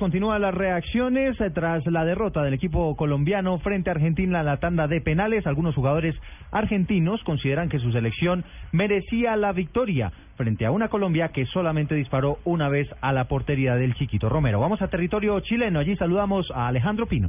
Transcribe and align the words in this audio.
Continúan 0.00 0.40
las 0.40 0.54
reacciones 0.54 1.38
eh, 1.42 1.50
tras 1.50 1.84
la 1.84 2.06
derrota 2.06 2.42
del 2.42 2.54
equipo 2.54 2.96
colombiano 2.96 3.58
frente 3.58 3.90
a 3.90 3.92
Argentina 3.92 4.40
en 4.40 4.46
la 4.46 4.56
tanda 4.56 4.88
de 4.88 5.02
penales. 5.02 5.46
Algunos 5.46 5.74
jugadores 5.74 6.16
argentinos 6.50 7.22
consideran 7.22 7.68
que 7.68 7.78
su 7.80 7.92
selección 7.92 8.42
merecía 8.72 9.36
la 9.36 9.52
victoria 9.52 10.10
frente 10.36 10.64
a 10.64 10.70
una 10.70 10.88
Colombia 10.88 11.28
que 11.28 11.44
solamente 11.44 11.94
disparó 11.94 12.38
una 12.46 12.70
vez 12.70 12.88
a 13.02 13.12
la 13.12 13.24
portería 13.24 13.74
del 13.74 13.94
Chiquito 13.94 14.30
Romero. 14.30 14.58
Vamos 14.58 14.80
a 14.80 14.88
territorio 14.88 15.38
chileno. 15.40 15.80
Allí 15.80 15.94
saludamos 15.96 16.50
a 16.50 16.68
Alejandro 16.68 17.04
Pino. 17.04 17.28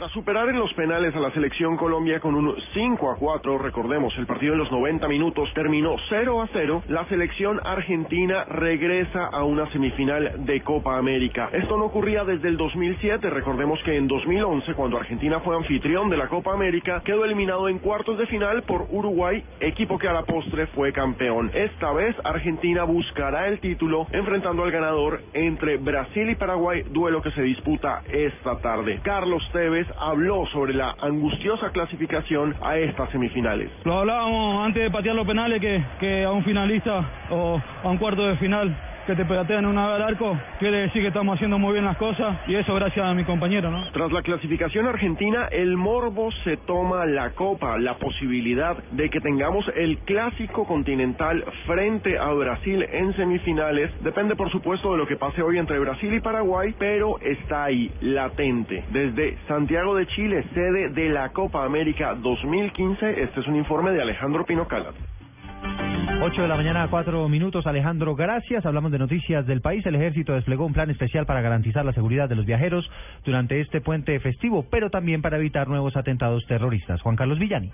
Tras 0.00 0.12
superar 0.12 0.48
en 0.48 0.58
los 0.58 0.72
penales 0.72 1.14
a 1.14 1.20
la 1.20 1.30
selección 1.32 1.76
Colombia 1.76 2.20
con 2.20 2.34
un 2.34 2.56
5 2.72 3.10
a 3.10 3.16
4, 3.16 3.58
recordemos, 3.58 4.16
el 4.16 4.24
partido 4.24 4.54
en 4.54 4.60
los 4.60 4.72
90 4.72 5.06
minutos 5.08 5.52
terminó 5.52 5.94
0 6.08 6.40
a 6.40 6.48
0, 6.54 6.84
la 6.88 7.04
selección 7.08 7.60
argentina 7.62 8.44
regresa 8.44 9.26
a 9.26 9.44
una 9.44 9.70
semifinal 9.72 10.46
de 10.46 10.62
Copa 10.62 10.96
América. 10.96 11.50
Esto 11.52 11.76
no 11.76 11.84
ocurría 11.84 12.24
desde 12.24 12.48
el 12.48 12.56
2007, 12.56 13.28
recordemos 13.28 13.78
que 13.84 13.94
en 13.94 14.08
2011, 14.08 14.72
cuando 14.72 14.96
Argentina 14.96 15.40
fue 15.40 15.54
anfitrión 15.54 16.08
de 16.08 16.16
la 16.16 16.28
Copa 16.28 16.54
América, 16.54 17.02
quedó 17.04 17.26
eliminado 17.26 17.68
en 17.68 17.78
cuartos 17.78 18.16
de 18.16 18.26
final 18.26 18.62
por 18.62 18.86
Uruguay, 18.88 19.44
equipo 19.60 19.98
que 19.98 20.08
a 20.08 20.14
la 20.14 20.22
postre 20.22 20.66
fue 20.68 20.94
campeón. 20.94 21.50
Esta 21.52 21.92
vez 21.92 22.16
Argentina 22.24 22.84
buscará 22.84 23.48
el 23.48 23.60
título 23.60 24.06
enfrentando 24.12 24.62
al 24.64 24.70
ganador 24.70 25.20
entre 25.34 25.76
Brasil 25.76 26.30
y 26.30 26.36
Paraguay, 26.36 26.84
duelo 26.88 27.20
que 27.20 27.32
se 27.32 27.42
disputa 27.42 28.00
esta 28.10 28.56
tarde. 28.60 29.00
Carlos 29.02 29.46
Tevez 29.52 29.89
habló 29.98 30.46
sobre 30.46 30.74
la 30.74 30.94
angustiosa 31.00 31.70
clasificación 31.70 32.54
a 32.62 32.76
estas 32.76 33.10
semifinales. 33.10 33.70
Lo 33.84 33.98
hablábamos 33.98 34.66
antes 34.66 34.82
de 34.82 34.90
patear 34.90 35.14
los 35.14 35.26
penales 35.26 35.60
que, 35.60 36.24
a 36.24 36.32
un 36.32 36.44
finalista 36.44 37.04
o 37.30 37.60
a 37.82 37.88
un 37.88 37.98
cuarto 37.98 38.26
de 38.26 38.36
final 38.36 38.76
que 39.10 39.16
te 39.16 39.24
patean 39.24 39.66
una 39.66 39.88
vez 39.88 39.96
al 39.96 40.02
arco, 40.02 40.38
quiere 40.60 40.82
decir 40.82 41.02
que 41.02 41.08
estamos 41.08 41.34
haciendo 41.34 41.58
muy 41.58 41.72
bien 41.72 41.84
las 41.84 41.96
cosas 41.96 42.38
y 42.46 42.54
eso 42.54 42.72
gracias 42.76 43.04
a 43.04 43.12
mi 43.12 43.24
compañero, 43.24 43.68
¿no? 43.68 43.90
Tras 43.90 44.12
la 44.12 44.22
clasificación 44.22 44.86
argentina, 44.86 45.48
el 45.50 45.76
Morbo 45.76 46.30
se 46.44 46.56
toma 46.58 47.04
la 47.06 47.30
copa, 47.30 47.76
la 47.76 47.98
posibilidad 47.98 48.76
de 48.92 49.10
que 49.10 49.20
tengamos 49.20 49.64
el 49.74 49.98
clásico 49.98 50.64
continental 50.64 51.44
frente 51.66 52.18
a 52.18 52.30
Brasil 52.34 52.86
en 52.88 53.12
semifinales. 53.16 53.90
Depende, 54.04 54.36
por 54.36 54.48
supuesto, 54.52 54.92
de 54.92 54.98
lo 54.98 55.08
que 55.08 55.16
pase 55.16 55.42
hoy 55.42 55.58
entre 55.58 55.80
Brasil 55.80 56.14
y 56.14 56.20
Paraguay, 56.20 56.72
pero 56.78 57.18
está 57.20 57.64
ahí, 57.64 57.90
latente. 58.00 58.84
Desde 58.92 59.38
Santiago 59.48 59.96
de 59.96 60.06
Chile, 60.06 60.44
sede 60.54 60.90
de 60.90 61.08
la 61.08 61.30
Copa 61.30 61.64
América 61.64 62.14
2015, 62.14 63.22
este 63.22 63.40
es 63.40 63.48
un 63.48 63.56
informe 63.56 63.90
de 63.90 64.02
Alejandro 64.02 64.44
Pino 64.44 64.68
Calat. 64.68 64.94
8 66.22 66.42
de 66.42 66.48
la 66.48 66.56
mañana, 66.56 66.86
4 66.90 67.30
minutos. 67.30 67.66
Alejandro, 67.66 68.14
gracias. 68.14 68.66
Hablamos 68.66 68.92
de 68.92 68.98
noticias 68.98 69.46
del 69.46 69.62
país. 69.62 69.86
El 69.86 69.94
ejército 69.94 70.34
desplegó 70.34 70.66
un 70.66 70.74
plan 70.74 70.90
especial 70.90 71.24
para 71.24 71.40
garantizar 71.40 71.82
la 71.82 71.94
seguridad 71.94 72.28
de 72.28 72.34
los 72.34 72.44
viajeros 72.44 72.90
durante 73.24 73.58
este 73.58 73.80
puente 73.80 74.20
festivo, 74.20 74.66
pero 74.70 74.90
también 74.90 75.22
para 75.22 75.38
evitar 75.38 75.66
nuevos 75.66 75.96
atentados 75.96 76.44
terroristas. 76.46 77.00
Juan 77.00 77.16
Carlos 77.16 77.38
Villani. 77.38 77.72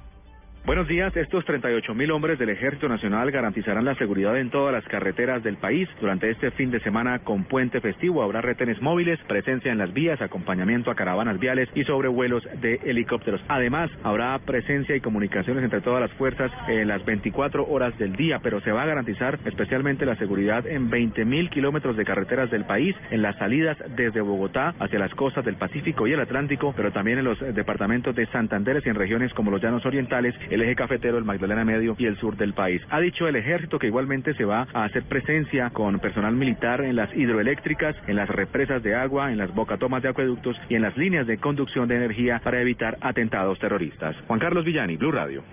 Buenos 0.67 0.89
días. 0.89 1.17
Estos 1.17 1.45
38 1.45 1.95
mil 1.95 2.11
hombres 2.11 2.41
del 2.41 2.49
Ejército 2.49 2.89
Nacional 2.89 3.31
garantizarán 3.31 3.85
la 3.85 3.95
seguridad 3.95 4.37
en 4.37 4.51
todas 4.51 4.73
las 4.73 4.83
carreteras 4.87 5.41
del 5.45 5.59
país 5.59 5.89
durante 6.01 6.29
este 6.29 6.51
fin 6.51 6.73
de 6.73 6.81
semana 6.81 7.21
con 7.21 7.45
puente 7.45 7.81
festivo. 7.81 8.21
Habrá 8.21 8.41
retenes 8.41 8.83
móviles, 8.83 9.21
presencia 9.29 9.71
en 9.71 9.79
las 9.79 9.93
vías, 9.93 10.21
acompañamiento 10.21 10.91
a 10.91 10.97
caravanas 10.97 11.39
viales 11.39 11.69
y 11.77 11.85
sobrevuelos 11.85 12.43
de 12.61 12.81
helicópteros. 12.85 13.41
Además, 13.47 13.93
habrá 14.03 14.37
presencia 14.41 14.97
y 14.97 15.01
comunicaciones 15.01 15.63
entre 15.63 15.83
todas 15.83 16.01
las 16.01 16.11
fuerzas 16.15 16.51
en 16.67 16.89
las 16.89 17.05
24 17.05 17.65
horas 17.69 17.97
del 17.97 18.17
día, 18.17 18.41
pero 18.43 18.61
se 18.63 18.73
va 18.73 18.83
a 18.83 18.87
garantizar 18.87 19.39
especialmente 19.45 20.05
la 20.05 20.17
seguridad 20.17 20.67
en 20.67 20.91
20 20.91 21.25
mil 21.27 21.49
kilómetros 21.49 21.97
de 21.97 22.05
carreteras 22.05 22.51
del 22.51 22.65
país, 22.65 22.97
en 23.13 23.23
las 23.23 23.37
salidas 23.37 23.79
desde 23.95 24.21
Bogotá 24.21 24.75
hacia 24.81 24.99
las 24.99 25.15
costas 25.15 25.45
del 25.45 25.55
Pacífico 25.55 26.09
y 26.09 26.13
el 26.13 26.19
Atlántico, 26.19 26.75
pero 26.77 26.91
también 26.91 27.19
en 27.19 27.25
los 27.25 27.39
departamentos 27.55 28.17
de 28.17 28.27
Santander 28.33 28.83
y 28.85 28.89
en 28.89 28.97
regiones 28.97 29.33
como 29.33 29.53
los 29.53 29.63
Llanos 29.63 29.87
Orientales 29.87 30.35
el 30.57 30.63
eje 30.63 30.75
cafetero, 30.75 31.19
el 31.19 31.25
Magdalena 31.25 31.65
Medio 31.65 31.95
y 31.99 32.07
el 32.07 32.17
sur 32.17 32.37
del 32.37 32.55
país. 32.55 32.83
Ha 32.91 32.99
dicho 33.01 33.29
el 33.29 33.37
ejército 33.37 33.79
que 33.79 33.87
igualmente 33.87 34.35
se 34.35 34.45
va 34.45 34.67
a 34.73 34.85
hacer 34.85 35.05
presencia 35.05 35.71
con 35.71 35.99
personal 36.01 36.35
militar 36.35 36.81
en 36.81 36.97
las 36.97 37.15
hidroeléctricas, 37.15 37.95
en 38.07 38.17
las 38.17 38.29
represas 38.29 38.83
de 38.83 38.95
agua, 38.95 39.31
en 39.31 39.39
las 39.39 39.55
bocatomas 39.55 40.03
de 40.03 40.09
acueductos 40.09 40.57
y 40.69 40.75
en 40.75 40.83
las 40.83 40.97
líneas 40.97 41.27
de 41.27 41.39
conducción 41.39 41.89
de 41.89 41.97
energía 41.97 42.41
para 42.43 42.61
evitar 42.61 42.97
atentados 43.03 43.59
terroristas. 43.59 44.17
Juan 44.27 44.41
Carlos 44.41 44.65
Villani, 44.65 44.97
Blue 44.97 45.13
Radio. 45.13 45.45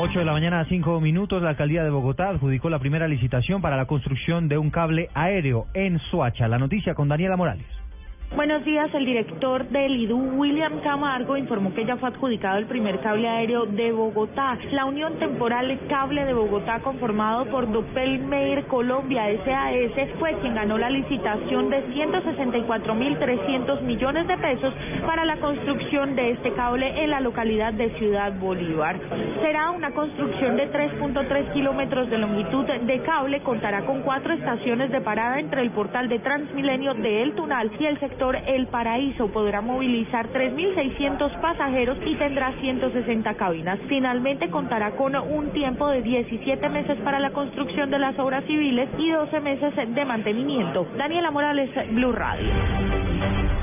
8 0.00 0.18
de 0.18 0.24
la 0.24 0.32
mañana, 0.32 0.64
5 0.68 1.00
minutos. 1.00 1.42
La 1.42 1.50
alcaldía 1.50 1.84
de 1.84 1.90
Bogotá 1.90 2.30
adjudicó 2.30 2.70
la 2.70 2.78
primera 2.78 3.06
licitación 3.06 3.60
para 3.60 3.76
la 3.76 3.86
construcción 3.86 4.48
de 4.48 4.56
un 4.56 4.70
cable 4.70 5.08
aéreo 5.12 5.66
en 5.74 5.98
Soacha. 6.10 6.48
La 6.48 6.58
noticia 6.58 6.94
con 6.94 7.08
Daniela 7.08 7.36
Morales. 7.36 7.66
Buenos 8.36 8.62
días, 8.62 8.92
el 8.92 9.06
director 9.06 9.66
del 9.68 9.96
IDU, 9.96 10.38
William 10.38 10.80
Camargo, 10.80 11.38
informó 11.38 11.72
que 11.72 11.86
ya 11.86 11.96
fue 11.96 12.10
adjudicado 12.10 12.58
el 12.58 12.66
primer 12.66 13.00
cable 13.00 13.26
aéreo 13.26 13.64
de 13.64 13.90
Bogotá. 13.90 14.58
La 14.70 14.84
Unión 14.84 15.18
Temporal 15.18 15.80
Cable 15.88 16.26
de 16.26 16.34
Bogotá, 16.34 16.80
conformado 16.80 17.46
por 17.46 17.72
Doppelmayr 17.72 18.66
Colombia 18.66 19.24
SAS, 19.44 20.10
fue 20.18 20.34
quien 20.40 20.54
ganó 20.54 20.76
la 20.76 20.90
licitación 20.90 21.70
de 21.70 21.82
164.300 21.88 23.80
millones 23.80 24.28
de 24.28 24.36
pesos 24.36 24.74
para 25.06 25.24
la 25.24 25.38
construcción 25.38 26.14
de 26.14 26.32
este 26.32 26.52
cable 26.52 27.02
en 27.02 27.10
la 27.10 27.20
localidad 27.20 27.72
de 27.72 27.88
Ciudad 27.98 28.38
Bolívar. 28.38 29.00
Será 29.40 29.70
una 29.70 29.92
construcción 29.92 30.56
de 30.56 30.70
3.3 30.70 31.52
kilómetros 31.54 32.10
de 32.10 32.18
longitud 32.18 32.66
de 32.66 33.00
cable, 33.02 33.40
contará 33.40 33.86
con 33.86 34.02
cuatro 34.02 34.34
estaciones 34.34 34.92
de 34.92 35.00
parada 35.00 35.40
entre 35.40 35.62
el 35.62 35.70
portal 35.70 36.10
de 36.10 36.18
Transmilenio 36.18 36.92
de 36.92 37.22
El 37.22 37.32
Tunal 37.32 37.70
y 37.80 37.86
el 37.86 37.98
sector 37.98 38.17
El 38.20 38.66
Paraíso 38.66 39.28
podrá 39.28 39.60
movilizar 39.60 40.28
3.600 40.32 41.40
pasajeros 41.40 41.98
y 42.04 42.16
tendrá 42.16 42.52
160 42.60 43.34
cabinas. 43.34 43.78
Finalmente 43.88 44.50
contará 44.50 44.96
con 44.96 45.14
un 45.14 45.50
tiempo 45.52 45.86
de 45.88 46.02
17 46.02 46.68
meses 46.68 46.98
para 47.04 47.20
la 47.20 47.30
construcción 47.30 47.90
de 47.90 48.00
las 48.00 48.18
obras 48.18 48.44
civiles 48.44 48.88
y 48.98 49.10
12 49.10 49.40
meses 49.40 49.72
de 49.94 50.04
mantenimiento. 50.04 50.86
Daniela 50.96 51.30
Morales, 51.30 51.70
Blue 51.92 52.12
Radio. 52.12 52.87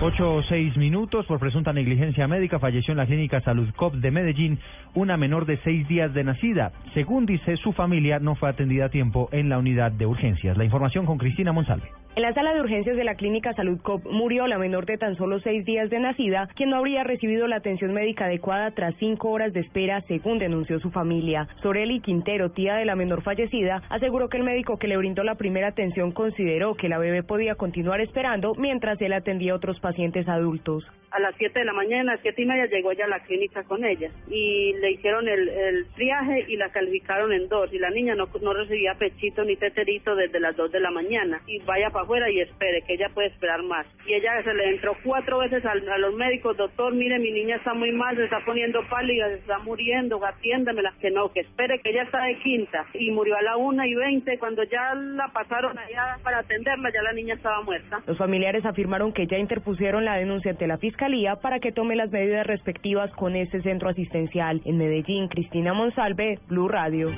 8 0.02 0.36
o 0.36 0.44
6 0.44 0.76
minutos 0.76 1.26
por 1.26 1.40
presunta 1.40 1.72
negligencia 1.72 2.28
médica 2.28 2.60
falleció 2.60 2.92
en 2.92 2.98
la 2.98 3.06
clínica 3.06 3.40
Salud 3.42 3.70
Cop 3.78 3.94
de 3.94 4.12
Medellín 4.12 4.60
una 4.94 5.16
menor 5.16 5.46
de 5.46 5.58
6 5.64 5.88
días 5.88 6.14
de 6.14 6.26
nacida. 6.26 6.74
Según 6.94 7.26
dice 7.26 7.56
su 7.56 7.72
familia, 7.72 8.20
no 8.20 8.36
fue 8.36 8.50
atendida 8.50 8.86
a 8.86 8.90
tiempo 8.90 9.30
en 9.32 9.48
la 9.48 9.58
unidad 9.58 9.94
de 9.94 10.06
urgencias. 10.06 10.58
La 10.58 10.66
información 10.66 11.06
con 11.06 11.18
Cristina 11.18 11.54
Monsalve. 11.54 11.90
En 12.16 12.22
la 12.22 12.34
sala 12.34 12.54
de 12.54 12.62
urgencias 12.62 12.96
de 12.96 13.04
la 13.04 13.16
clínica 13.16 13.54
Salud 13.56 13.78
Cop 13.82 14.06
murió 14.10 14.48
la 14.48 14.58
menor 14.58 14.86
de 14.86 14.98
tan 14.98 15.18
solo 15.18 15.42
seis 15.42 15.66
días 15.66 15.90
de 15.90 16.00
nacida, 16.00 16.48
quien 16.56 16.70
no 16.70 16.78
habría 16.78 17.04
recibido 17.04 17.46
la 17.46 17.58
atención 17.58 17.92
médica 17.94 18.24
adecuada 18.24 18.72
tras 18.72 18.96
cinco 19.00 19.32
horas 19.32 19.52
de 19.52 19.60
espera, 19.60 20.00
según 20.08 20.40
denunció 20.40 20.80
su 20.80 20.92
familia. 20.92 21.50
Soreli 21.62 22.00
Quintero, 22.00 22.52
tía 22.52 22.76
de 22.76 22.86
la 22.86 22.96
menor 22.96 23.22
fallecida, 23.22 23.82
aseguró 23.90 24.30
que 24.30 24.38
el 24.38 24.46
médico 24.46 24.78
que 24.78 24.88
le 24.88 24.96
brindó 24.96 25.26
la 25.26 25.36
primera 25.36 25.68
atención 25.68 26.14
consideró 26.14 26.76
que 26.76 26.88
la 26.88 27.00
bebé 27.00 27.22
podía 27.22 27.56
continuar 27.56 28.00
esperando 28.00 28.54
mientras 28.56 29.02
él 29.02 29.12
atendía 29.12 29.52
a 29.52 29.58
otros 29.58 29.82
pacientes 29.86 30.28
adultos. 30.28 30.84
A 31.16 31.20
las 31.22 31.34
7 31.38 31.58
de 31.58 31.64
la 31.64 31.72
mañana, 31.72 32.20
siete 32.22 32.42
y 32.42 32.46
media, 32.46 32.66
llegó 32.66 32.92
ella 32.92 33.06
a 33.06 33.08
la 33.08 33.22
clínica 33.22 33.64
con 33.64 33.86
ella 33.86 34.12
y 34.30 34.74
le 34.74 34.92
hicieron 34.92 35.30
el, 35.30 35.48
el 35.48 35.86
triaje 35.96 36.44
y 36.50 36.58
la 36.58 36.74
calificaron 36.74 37.32
en 37.32 37.48
dos. 37.48 37.72
Y 37.72 37.80
la 37.80 37.90
niña 37.90 38.16
no, 38.16 38.28
no 38.42 38.54
recibía 38.54 38.96
pechito 38.96 39.46
ni 39.46 39.56
teterito 39.56 40.14
desde 40.14 40.42
las 40.42 40.58
2 40.58 40.74
de 40.74 40.82
la 40.82 40.92
mañana. 40.92 41.40
Y 41.48 41.60
vaya 41.60 41.90
para 41.92 42.04
afuera 42.04 42.30
y 42.30 42.42
espere, 42.42 42.82
que 42.82 42.96
ella 42.96 43.08
puede 43.14 43.30
esperar 43.30 43.64
más. 43.64 43.88
Y 44.06 44.14
ella 44.14 44.44
se 44.44 44.54
le 44.54 44.72
entró 44.72 44.98
cuatro 45.06 45.40
veces 45.40 45.64
a, 45.66 45.72
a 45.72 45.98
los 46.00 46.14
médicos, 46.16 46.58
doctor, 46.58 46.94
mire, 46.94 47.18
mi 47.18 47.32
niña 47.32 47.56
está 47.56 47.74
muy 47.74 47.94
mal, 47.94 48.18
se 48.18 48.26
está 48.26 48.42
poniendo 48.46 48.82
pálida, 48.90 49.30
se 49.30 49.36
está 49.36 49.60
muriendo, 49.60 50.20
atiéndemela. 50.26 50.96
Que 51.00 51.12
no, 51.12 51.32
que 51.32 51.40
espere, 51.40 51.80
que 51.80 51.92
ella 51.92 52.04
está 52.04 52.26
de 52.26 52.38
quinta. 52.40 52.88
Y 52.94 53.12
murió 53.12 53.38
a 53.38 53.42
la 53.42 53.56
una 53.56 53.88
y 53.88 53.96
veinte, 53.96 54.38
cuando 54.38 54.64
ya 54.64 54.94
la 54.96 55.30
pasaron 55.30 55.80
allá 55.80 56.18
para 56.24 56.40
atenderla, 56.40 56.92
ya 56.94 57.02
la 57.04 57.14
niña 57.14 57.36
estaba 57.36 57.62
muerta. 57.62 58.02
Los 58.06 58.18
familiares 58.18 58.66
afirmaron 58.66 59.14
que 59.14 59.28
ya 59.28 59.38
interpusieron 59.38 60.04
la 60.04 60.18
denuncia 60.18 60.52
ante 60.52 60.68
la 60.68 60.78
fiscalía 60.78 61.05
para 61.42 61.60
que 61.60 61.72
tome 61.72 61.96
las 61.96 62.12
medidas 62.12 62.48
respectivas 62.48 63.12
con 63.12 63.36
este 63.36 63.62
centro 63.62 63.90
asistencial. 63.90 64.62
En 64.66 64.78
Medellín, 64.78 65.28
Cristina 65.28 65.72
Monsalve, 65.72 66.40
Blue 66.48 66.68
Radio. 66.68 67.12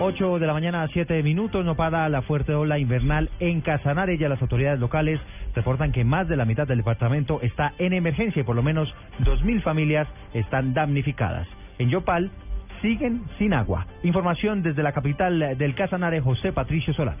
8 0.00 0.40
de 0.40 0.46
la 0.48 0.52
mañana 0.52 0.82
a 0.82 0.88
7 0.88 1.22
minutos, 1.22 1.64
no 1.64 1.76
para 1.76 2.08
la 2.08 2.22
fuerte 2.22 2.54
ola 2.54 2.80
invernal 2.80 3.30
en 3.38 3.60
Casanare. 3.60 4.18
Ya 4.18 4.28
las 4.28 4.42
autoridades 4.42 4.80
locales 4.80 5.20
reportan 5.54 5.92
que 5.92 6.02
más 6.02 6.26
de 6.26 6.36
la 6.36 6.44
mitad 6.44 6.66
del 6.66 6.78
departamento 6.78 7.40
está 7.40 7.72
en 7.78 7.92
emergencia 7.92 8.40
y 8.40 8.44
por 8.44 8.56
lo 8.56 8.64
menos 8.64 8.92
2.000 9.20 9.62
familias 9.62 10.08
están 10.34 10.74
damnificadas. 10.74 11.46
En 11.78 11.88
Yopal 11.88 12.32
siguen 12.80 13.22
sin 13.38 13.54
agua. 13.54 13.86
Información 14.02 14.64
desde 14.64 14.82
la 14.82 14.92
capital 14.92 15.56
del 15.56 15.76
Casanare, 15.76 16.20
José 16.20 16.52
Patricio 16.52 16.92
Solá. 16.94 17.14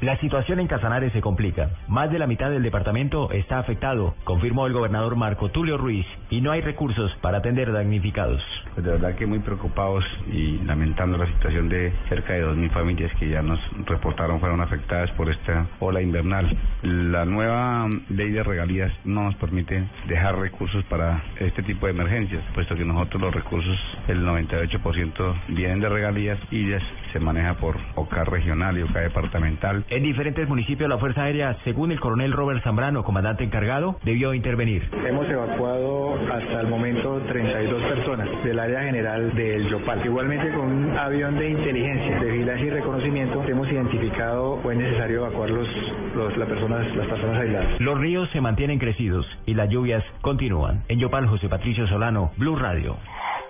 La 0.00 0.16
situación 0.20 0.60
en 0.60 0.68
Casanare 0.68 1.10
se 1.10 1.20
complica. 1.20 1.70
Más 1.88 2.08
de 2.12 2.20
la 2.20 2.28
mitad 2.28 2.50
del 2.50 2.62
departamento 2.62 3.32
está 3.32 3.58
afectado, 3.58 4.14
confirmó 4.22 4.68
el 4.68 4.72
gobernador 4.72 5.16
Marco 5.16 5.48
Tulio 5.48 5.76
Ruiz, 5.76 6.06
y 6.30 6.40
no 6.40 6.52
hay 6.52 6.60
recursos 6.60 7.10
para 7.20 7.38
atender 7.38 7.72
damnificados. 7.72 8.40
Pues 8.74 8.86
de 8.86 8.92
verdad 8.92 9.16
que 9.16 9.26
muy 9.26 9.40
preocupados 9.40 10.04
y 10.32 10.58
lamentando 10.58 11.18
la 11.18 11.26
situación 11.26 11.68
de 11.68 11.92
cerca 12.08 12.34
de 12.34 12.46
2.000 12.46 12.70
familias 12.70 13.12
que 13.18 13.28
ya 13.28 13.42
nos 13.42 13.58
reportaron 13.86 14.38
fueron 14.38 14.60
afectadas 14.60 15.10
por 15.12 15.30
esta 15.30 15.66
ola 15.80 16.00
invernal. 16.00 16.56
La 16.82 17.24
nueva 17.24 17.88
ley 18.08 18.30
de 18.30 18.44
regalías 18.44 18.92
no 19.04 19.24
nos 19.24 19.34
permite 19.34 19.82
dejar 20.06 20.38
recursos 20.38 20.84
para 20.84 21.24
este 21.40 21.64
tipo 21.64 21.86
de 21.86 21.92
emergencias, 21.92 22.44
puesto 22.54 22.76
que 22.76 22.84
nosotros 22.84 23.20
los 23.20 23.34
recursos, 23.34 23.76
el 24.06 24.24
98% 24.24 25.34
vienen 25.48 25.80
de 25.80 25.88
regalías 25.88 26.38
y 26.52 26.66
se 27.12 27.20
maneja 27.20 27.54
por 27.54 27.76
OCA 27.94 28.24
regional 28.24 28.78
y 28.78 28.82
OCA 28.82 29.00
departamental. 29.00 29.84
En 29.90 30.02
diferentes 30.02 30.48
municipios 30.48 30.88
la 30.88 30.98
Fuerza 30.98 31.24
Aérea, 31.24 31.56
según 31.64 31.92
el 31.92 32.00
coronel 32.00 32.32
Robert 32.32 32.62
Zambrano, 32.62 33.04
comandante 33.04 33.44
encargado, 33.44 33.98
debió 34.04 34.34
intervenir. 34.34 34.88
Hemos 35.06 35.28
evacuado 35.28 36.18
hasta 36.32 36.60
el 36.60 36.68
momento 36.68 37.20
32 37.28 37.82
personas 37.82 38.28
del 38.44 38.58
área 38.58 38.82
general 38.82 39.34
del 39.34 39.68
Yopal. 39.68 40.04
Igualmente 40.04 40.52
con 40.52 40.66
un 40.66 40.98
avión 40.98 41.38
de 41.38 41.50
inteligencia, 41.50 42.20
de 42.20 42.30
vigilancia 42.30 42.66
y 42.66 42.70
reconocimiento, 42.70 43.44
hemos 43.44 43.70
identificado 43.70 44.54
o 44.54 44.70
es 44.70 44.78
necesario 44.78 45.26
evacuar 45.26 45.50
los, 45.50 45.68
los, 46.14 46.36
las, 46.36 46.48
personas, 46.48 46.96
las 46.96 47.06
personas 47.06 47.40
aisladas. 47.40 47.80
Los 47.80 47.98
ríos 47.98 48.28
se 48.30 48.40
mantienen 48.40 48.78
crecidos 48.78 49.26
y 49.46 49.54
las 49.54 49.68
lluvias 49.68 50.04
continúan. 50.20 50.84
En 50.88 50.98
Yopal, 50.98 51.26
José 51.26 51.48
Patricio 51.48 51.86
Solano, 51.88 52.32
Blue 52.36 52.56
Radio. 52.56 52.96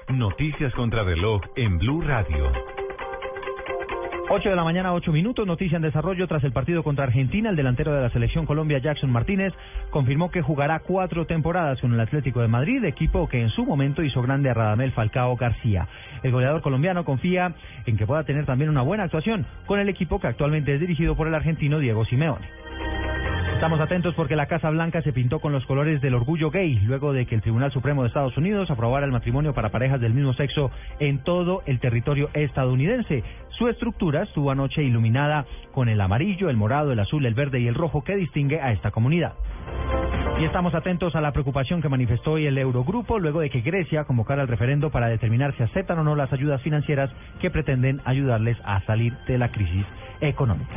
Noticias 0.08 0.72
contra 0.74 1.02
reloj 1.02 1.42
en 1.56 1.78
Blue 1.78 2.00
Radio. 2.00 2.77
8 4.30 4.50
de 4.50 4.56
la 4.56 4.64
mañana, 4.64 4.92
8 4.92 5.10
minutos. 5.10 5.46
Noticia 5.46 5.76
en 5.76 5.82
desarrollo 5.82 6.28
tras 6.28 6.44
el 6.44 6.52
partido 6.52 6.82
contra 6.82 7.04
Argentina. 7.04 7.48
El 7.48 7.56
delantero 7.56 7.94
de 7.94 8.02
la 8.02 8.10
selección 8.10 8.44
Colombia, 8.44 8.78
Jackson 8.78 9.10
Martínez, 9.10 9.54
confirmó 9.88 10.30
que 10.30 10.42
jugará 10.42 10.80
cuatro 10.80 11.24
temporadas 11.24 11.80
con 11.80 11.94
el 11.94 12.00
Atlético 12.00 12.42
de 12.42 12.48
Madrid, 12.48 12.84
equipo 12.84 13.26
que 13.26 13.40
en 13.40 13.48
su 13.48 13.64
momento 13.64 14.02
hizo 14.02 14.20
grande 14.20 14.50
a 14.50 14.54
Radamel 14.54 14.92
Falcao 14.92 15.34
García. 15.36 15.88
El 16.22 16.32
goleador 16.32 16.60
colombiano 16.60 17.06
confía 17.06 17.54
en 17.86 17.96
que 17.96 18.06
pueda 18.06 18.24
tener 18.24 18.44
también 18.44 18.68
una 18.68 18.82
buena 18.82 19.04
actuación 19.04 19.46
con 19.64 19.80
el 19.80 19.88
equipo 19.88 20.20
que 20.20 20.26
actualmente 20.26 20.74
es 20.74 20.80
dirigido 20.80 21.16
por 21.16 21.26
el 21.26 21.34
argentino 21.34 21.78
Diego 21.78 22.04
Simeone. 22.04 22.46
Estamos 23.58 23.80
atentos 23.80 24.14
porque 24.14 24.36
la 24.36 24.46
Casa 24.46 24.70
Blanca 24.70 25.02
se 25.02 25.12
pintó 25.12 25.40
con 25.40 25.50
los 25.50 25.66
colores 25.66 26.00
del 26.00 26.14
orgullo 26.14 26.48
gay 26.48 26.78
luego 26.84 27.12
de 27.12 27.26
que 27.26 27.34
el 27.34 27.42
Tribunal 27.42 27.72
Supremo 27.72 28.02
de 28.02 28.06
Estados 28.06 28.36
Unidos 28.36 28.70
aprobara 28.70 29.04
el 29.04 29.10
matrimonio 29.10 29.52
para 29.52 29.70
parejas 29.70 30.00
del 30.00 30.14
mismo 30.14 30.32
sexo 30.34 30.70
en 31.00 31.24
todo 31.24 31.62
el 31.66 31.80
territorio 31.80 32.30
estadounidense. 32.34 33.24
Su 33.48 33.66
estructura 33.66 34.22
estuvo 34.22 34.52
anoche 34.52 34.84
iluminada 34.84 35.44
con 35.72 35.88
el 35.88 36.00
amarillo, 36.00 36.50
el 36.50 36.56
morado, 36.56 36.92
el 36.92 37.00
azul, 37.00 37.26
el 37.26 37.34
verde 37.34 37.58
y 37.58 37.66
el 37.66 37.74
rojo 37.74 38.04
que 38.04 38.14
distingue 38.14 38.60
a 38.60 38.70
esta 38.70 38.92
comunidad. 38.92 39.32
Y 40.38 40.44
estamos 40.44 40.72
atentos 40.76 41.16
a 41.16 41.20
la 41.20 41.32
preocupación 41.32 41.82
que 41.82 41.88
manifestó 41.88 42.34
hoy 42.34 42.46
el 42.46 42.58
Eurogrupo 42.58 43.18
luego 43.18 43.40
de 43.40 43.50
que 43.50 43.62
Grecia 43.62 44.04
convocara 44.04 44.42
el 44.42 44.48
referendo 44.48 44.90
para 44.92 45.08
determinar 45.08 45.52
si 45.56 45.64
aceptan 45.64 45.98
o 45.98 46.04
no 46.04 46.14
las 46.14 46.32
ayudas 46.32 46.62
financieras 46.62 47.10
que 47.40 47.50
pretenden 47.50 48.02
ayudarles 48.04 48.56
a 48.62 48.80
salir 48.82 49.14
de 49.26 49.36
la 49.36 49.50
crisis 49.50 49.84
económica. 50.20 50.76